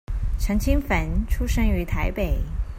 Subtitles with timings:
[0.39, 2.39] 陳清汾出生於台北